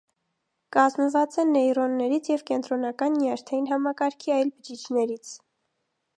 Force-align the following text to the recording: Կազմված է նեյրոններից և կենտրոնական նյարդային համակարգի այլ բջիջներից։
Կազմված 0.77 1.37
է 1.43 1.45
նեյրոններից 1.49 2.31
և 2.33 2.43
կենտրոնական 2.49 3.15
նյարդային 3.19 3.71
համակարգի 3.75 4.35
այլ 4.39 4.53
բջիջներից։ 4.57 5.37